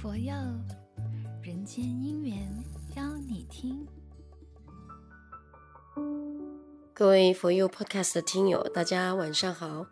[0.00, 0.32] 佛佑
[1.42, 2.38] 人间因缘
[2.96, 3.86] 邀你听。
[6.94, 9.88] 各位佛佑 Podcast 的听友，大家晚上好。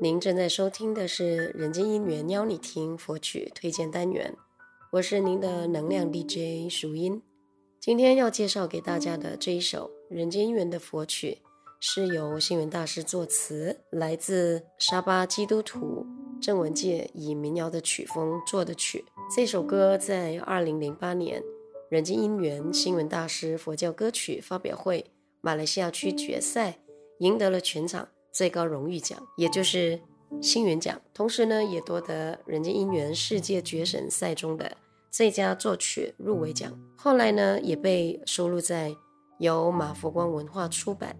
[0.00, 4.34] 您正在收听的是《人间因缘邀你听》佛曲推荐单元，
[4.92, 7.20] 我是您的能量 DJ 淑音。
[7.78, 11.42] 今天要介绍给大家的这一首《人间因缘》的佛曲，
[11.78, 16.06] 是由星云大师作词，来自沙巴基督徒
[16.40, 19.04] 郑文介以民谣的曲风做的曲。
[19.34, 21.42] 这首歌在二零零八年
[21.90, 25.04] 《人间因缘》新闻大师佛教歌曲发表会
[25.40, 26.78] 马来西亚区决赛，
[27.18, 30.00] 赢得了全场最高荣誉奖，也就是
[30.40, 31.00] 星云奖。
[31.12, 34.76] 同时呢，也夺得《人间因缘》世界决审赛中的
[35.10, 36.72] 最佳作曲入围奖。
[36.96, 38.94] 后来呢，也被收录在
[39.38, 41.16] 由马佛光文化出版。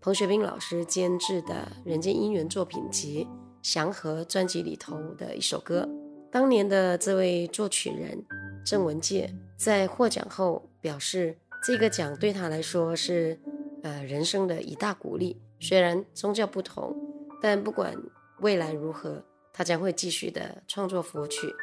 [0.00, 3.24] 彭学斌老师监制的《人间因缘》作品集
[3.68, 5.86] 《祥和》专辑里头的一首歌。
[6.32, 8.24] 当年的这位作曲人
[8.64, 13.38] 郑文介在获奖后表示，这个奖对他来说是
[13.82, 15.38] 呃人生的一大鼓励。
[15.60, 16.96] 虽然宗教不同，
[17.42, 17.94] 但不管
[18.40, 21.54] 未来如何，他将会继续的创作佛曲，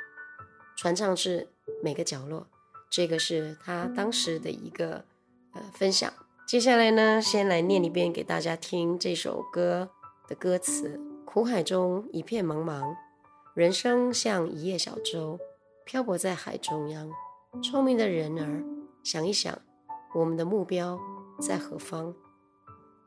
[0.77, 1.47] 传唱至
[1.81, 2.45] 每个角落。
[2.91, 5.03] 这个是他当时的一个
[5.55, 6.13] 呃分享。
[6.47, 9.89] 接下来呢，先来念一遍给大家听这首歌
[10.27, 10.99] 的歌词：
[11.35, 12.95] 苦海中一片茫茫，
[13.55, 15.37] 人生像一叶小舟，
[15.83, 17.11] 漂泊在海中央。
[17.61, 18.63] 聪明的人儿，
[19.03, 19.61] 想一想，
[20.13, 20.97] 我们的目标
[21.41, 22.15] 在何方？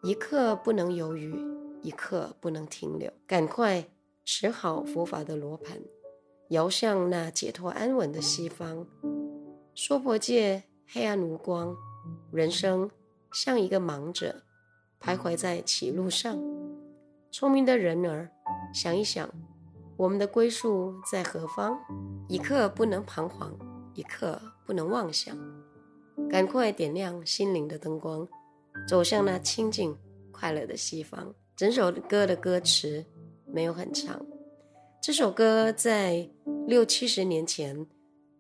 [0.03, 1.43] 一刻不能犹豫，
[1.81, 3.89] 一刻不能停留，赶快
[4.27, 5.81] 持好佛法的罗盘，
[6.51, 8.87] 遥向那解脱安稳的西方。
[9.75, 11.75] 娑婆界黑暗无光，
[12.31, 12.91] 人生。
[13.33, 14.43] 像一个盲者，
[15.01, 16.39] 徘徊在歧路上。
[17.31, 18.31] 聪明的人儿，
[18.73, 19.29] 想一想，
[19.97, 21.79] 我们的归宿在何方？
[22.27, 23.57] 一刻不能彷徨，
[23.95, 25.37] 一刻不能妄想。
[26.29, 28.27] 赶快点亮心灵的灯光，
[28.89, 29.97] 走向那清净
[30.33, 31.35] 快乐的西方。
[31.55, 33.05] 整首歌的歌词
[33.47, 34.25] 没有很长。
[35.03, 36.29] 这首歌在
[36.67, 37.87] 六七十年前，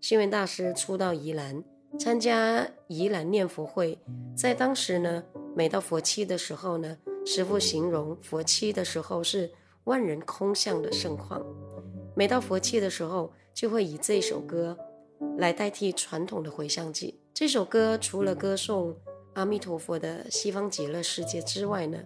[0.00, 1.62] 星云大师初到宜兰。
[1.98, 3.98] 参加宜兰念佛会，
[4.36, 5.24] 在当时呢，
[5.56, 9.50] 每到佛七的时候呢，师父形容佛七的时候是
[9.84, 11.44] 万人空巷的盛况。
[12.16, 14.76] 每到佛七的时候，就会以这首歌
[15.36, 17.14] 来代替传统的回向偈。
[17.34, 18.96] 这首歌除了歌颂
[19.34, 21.98] 阿弥陀佛的西方极乐世界之外呢，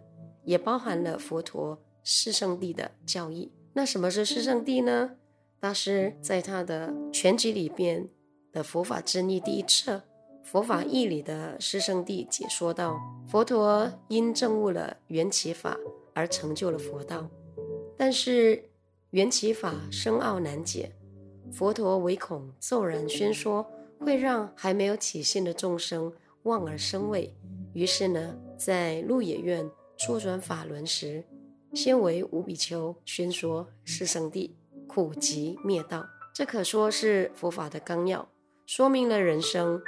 [0.45, 3.53] 也包含了佛陀四圣谛的教义。
[3.72, 5.12] 那什么是四圣谛呢？
[5.59, 8.09] 大师在他的全集里边。
[8.53, 9.97] 的佛法真义第一册
[10.42, 15.78] 《佛法义》理的师圣谛解说道：佛陀因证悟了缘起法
[16.12, 17.26] 而成就了佛道，
[17.97, 18.62] 但是
[19.10, 20.92] 缘起法深奥难解，
[21.53, 23.66] 佛陀唯恐骤然宣说
[24.00, 27.34] 会让还没有起信的众生望而生畏，
[27.72, 31.24] 于是呢，在鹿野苑初转法轮时，
[31.72, 34.50] 先为五比丘宣说是圣谛，
[34.86, 36.04] 苦集灭道，
[36.34, 38.28] 这可说是佛法的纲要。
[38.64, 39.82] 说明了人生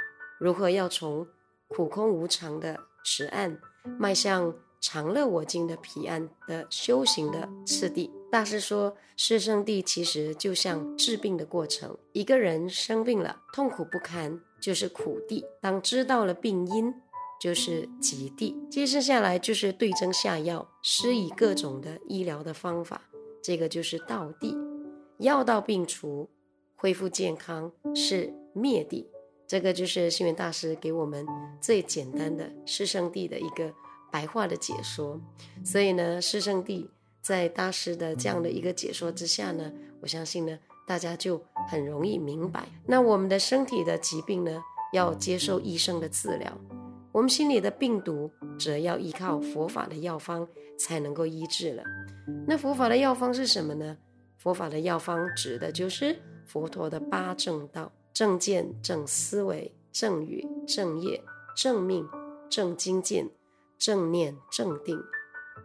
[0.45, 1.25] 如何要从
[1.67, 3.59] 苦空无常的此岸
[3.97, 8.11] 迈向常乐我净的彼岸的修行的次第。
[8.31, 11.97] 大师说，四圣地其实就像治病的过程。
[12.11, 16.93] 一个人生病了，痛苦不堪，就是苦地；当知道了病因，
[17.41, 18.55] 就是疾地。
[18.69, 23.01] 接着下来就是对症下药，施以各种的医疗的方法，
[23.41, 24.55] 这个就是道地。
[25.17, 26.29] 药到病除，
[26.75, 29.09] 恢复健康是灭地，
[29.47, 31.25] 这个就是星云大师给我们
[31.61, 33.71] 最简单的师圣地的一个
[34.11, 35.19] 白话的解说。
[35.63, 36.89] 所以呢，师圣地
[37.21, 40.57] 在大师的这样的一个解说之下呢，我相信呢，
[40.87, 41.39] 大家就
[41.69, 42.67] 很容易明白。
[42.87, 44.61] 那我们的身体的疾病呢，
[44.93, 46.51] 要接受医生的治疗；
[47.11, 50.47] 我们心里的病毒，则要依靠佛法的药方
[50.77, 51.83] 才能够医治了。
[52.47, 53.97] 那佛法的药方是什么呢？
[54.37, 57.91] 佛法的药方指的就是佛陀的八正道。
[58.15, 61.21] 正见、正思维、正语、正业、
[61.53, 62.07] 正命、
[62.49, 63.29] 正精进、
[63.77, 65.03] 正念、正定。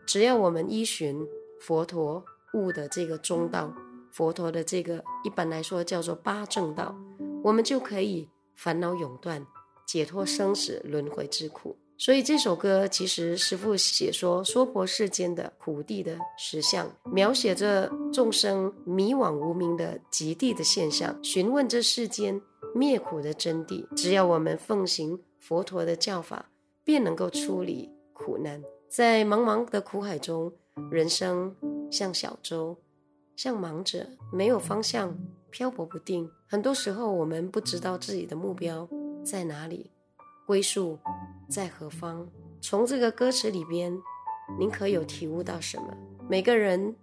[0.05, 1.25] 只要我们依循
[1.61, 2.25] 佛陀
[2.55, 3.73] 悟的这个中道，
[4.11, 6.97] 佛陀的这个一般来说叫做八正道，
[7.45, 9.47] 我们就可以烦恼永断，
[9.87, 11.77] 解脱生死轮回之苦。
[12.01, 22.41] 所以这首歌其实师父写说娑婆世间的苦地的实相，描写着众生迷惘无明的极地的现象，询问这世间
[22.75, 23.87] 灭苦的真谛。
[23.95, 26.51] 只要我们奉行佛陀的教法，
[26.83, 28.63] 便能够出离苦难。
[28.89, 30.51] 在茫茫的苦海中，
[30.91, 31.55] 人生
[31.91, 32.79] 像小舟，
[33.37, 35.15] 像盲者，没有方向，
[35.51, 36.31] 漂泊不定。
[36.49, 38.89] 很多时候，我们不知道自己的目标
[39.23, 39.91] 在哪里，
[40.51, 40.99] 归宿
[41.49, 42.29] 在何方。
[42.61, 43.97] 从这个歌词里边，
[44.59, 45.97] 您可有体悟到什么？
[46.29, 46.97] 每个人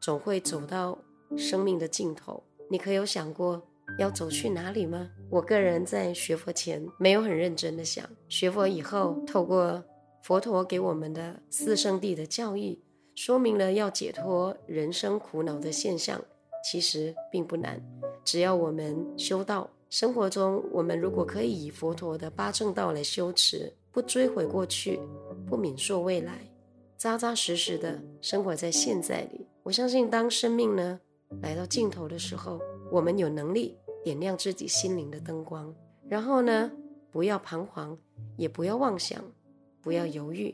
[0.00, 0.96] 总会走到
[1.36, 3.62] 生命的尽头，你可有想过
[3.98, 5.10] 要走去哪里吗？
[5.28, 9.84] 我个人在学佛前没有很认真的想，学佛以后，透过
[10.22, 12.82] 佛陀给我们的四圣谛的教义，
[13.14, 16.24] 说明了要解脱人生苦恼的现象，
[16.64, 17.82] 其实并不难。
[18.24, 24.98] 只要我们修道，生活中我们如果可以以佛陀的八正道来修持，不追悔过去，
[25.46, 26.32] 不缅溯未来，
[26.96, 30.98] 扎扎实实的生活在现在里，我相信当生命呢
[31.40, 32.60] 来到尽头的时候，
[32.90, 35.72] 我们有能力点亮自己心灵的灯光，
[36.08, 36.72] 然后呢，
[37.12, 37.96] 不要彷徨，
[38.36, 39.24] 也不要妄想，
[39.80, 40.52] 不要犹豫，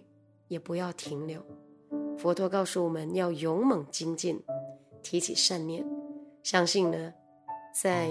[0.49, 1.43] 也不要停留。
[2.19, 4.39] 佛陀告诉我们要勇猛精进，
[5.03, 5.83] 提起善念，
[6.43, 7.15] 相信呢，
[7.73, 8.11] 在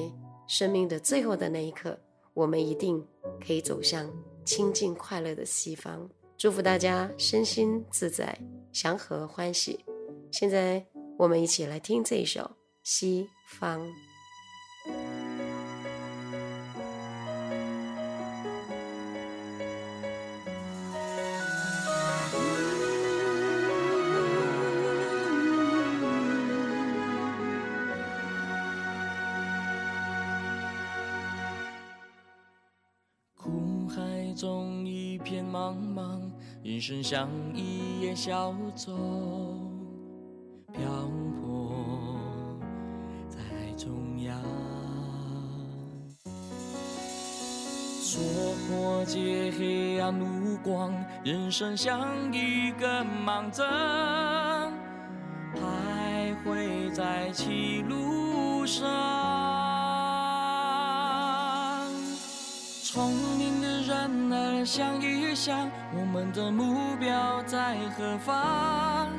[0.50, 1.96] 生命的最后的那一刻，
[2.34, 3.06] 我们一定
[3.40, 4.12] 可以走向
[4.44, 6.10] 清净快乐的西方。
[6.40, 8.36] 祝福大家身心自在，
[8.74, 9.86] 祥和欢喜。
[10.32, 10.84] 现在
[11.20, 12.42] 我们一起来听这一首
[12.82, 13.28] 《西
[13.60, 13.80] 方》。
[34.40, 36.22] 中一片茫茫，
[36.64, 38.96] 人生像一叶小舟。
[48.02, 48.22] 娑
[48.70, 50.94] 婆界黑暗无光，
[51.26, 52.00] 人生像
[52.34, 53.68] 一个盲僧，
[55.54, 58.88] 徘徊在歧路上。
[62.84, 63.29] 聪明
[64.66, 69.10] 想一想，我们的目标在何方？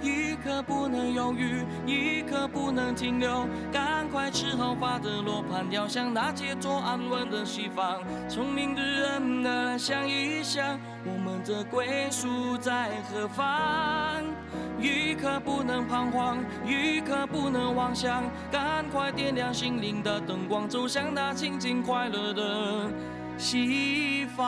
[0.00, 8.00] 一刻不能犹豫，一刻不能停留，赶快吃好发的罗盘，要向那解脱安稳的西方。
[8.28, 14.22] 聪明的人啊，想一想，我们的归宿在何方？
[14.80, 18.22] 一刻不能彷徨，一刻不能妄想，
[18.52, 22.88] 赶快点亮心灵的灯光，走向那清净快乐的
[23.38, 24.44] 西方。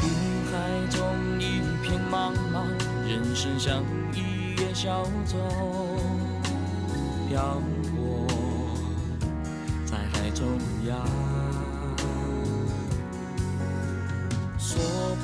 [0.00, 0.06] 苦
[0.50, 0.56] 海
[0.90, 0.98] 中
[1.38, 2.66] 一片茫茫，
[3.06, 3.84] 人生像
[4.14, 5.36] 一叶小舟，
[7.28, 7.60] 漂
[7.94, 8.26] 泊
[9.84, 10.58] 在海中
[10.88, 11.65] 央。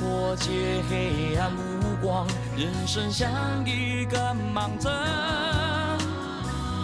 [0.05, 2.27] 我借黑暗无光，
[2.57, 3.31] 人生像
[3.65, 4.19] 一个
[4.55, 4.93] 盲僧，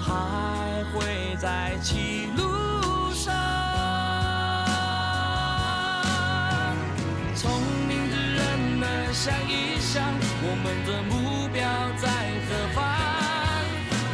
[0.04, 3.34] 徘徊在歧路上。
[7.34, 7.50] 聪
[7.88, 10.04] 明的人们想一想，
[10.42, 11.58] 我们的目标。
[11.98, 12.06] 在
[12.46, 12.78] 何方？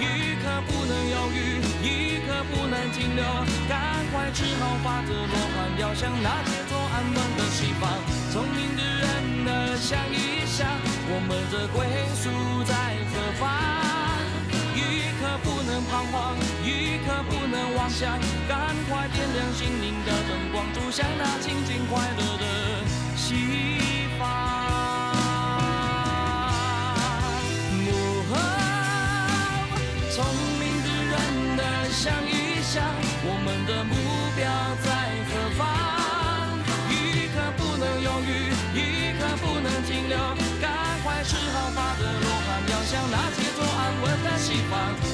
[0.01, 0.03] 一
[0.41, 1.87] 刻不能犹豫，一
[2.27, 3.23] 刻不能停留，
[3.69, 8.24] 赶快吃好发的罗盘，要向那解脱安稳的西方。
[8.35, 10.67] 聪明的人啊想一想，
[11.07, 11.87] 我们的归
[12.19, 12.75] 宿在
[13.15, 13.47] 何方？
[14.75, 16.35] 一刻不能彷徨，
[16.67, 22.45] 一刻不能妄想，赶快点亮心灵的灯光，走向那清净快乐的
[23.15, 23.74] 心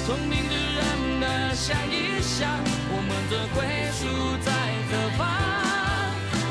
[0.06, 0.80] 聪明的人
[1.22, 2.48] 儿想一想，
[2.90, 3.58] 我们的归
[3.92, 4.06] 宿
[4.44, 4.50] 在
[4.88, 5.20] 何方？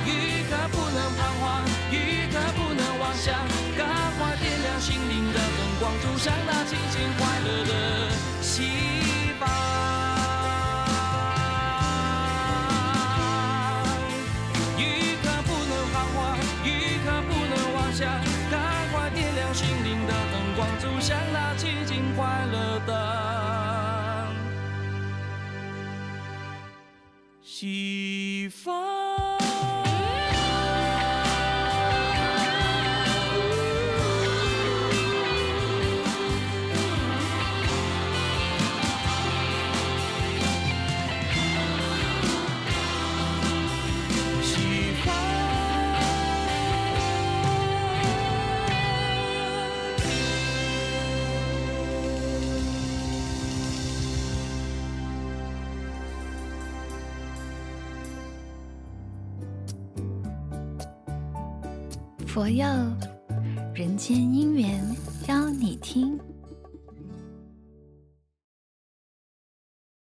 [0.06, 3.36] 一刻不能彷徨，一刻不能妄想，
[3.78, 3.86] 赶
[4.18, 6.64] 快点亮心灵的灯光，走向那
[62.32, 62.64] 佛佑
[63.74, 64.96] 人间姻缘
[65.28, 66.29] 邀你听。